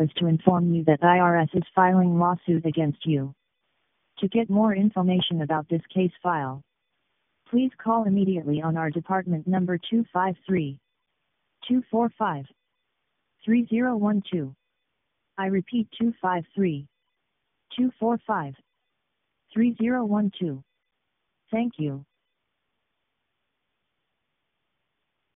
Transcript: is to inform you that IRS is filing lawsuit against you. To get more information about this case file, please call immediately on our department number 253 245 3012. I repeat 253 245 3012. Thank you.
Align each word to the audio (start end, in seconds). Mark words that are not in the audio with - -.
is 0.00 0.10
to 0.16 0.26
inform 0.26 0.72
you 0.72 0.84
that 0.84 1.00
IRS 1.00 1.54
is 1.54 1.62
filing 1.74 2.18
lawsuit 2.18 2.64
against 2.66 3.04
you. 3.04 3.34
To 4.18 4.28
get 4.28 4.50
more 4.50 4.74
information 4.74 5.42
about 5.42 5.68
this 5.68 5.82
case 5.92 6.12
file, 6.22 6.62
please 7.50 7.70
call 7.82 8.04
immediately 8.04 8.62
on 8.62 8.76
our 8.76 8.90
department 8.90 9.46
number 9.46 9.78
253 9.78 10.78
245 11.68 12.44
3012. 13.44 14.54
I 15.38 15.46
repeat 15.46 15.88
253 15.98 16.86
245 17.76 18.54
3012. 19.54 20.62
Thank 21.50 21.72
you. 21.78 22.04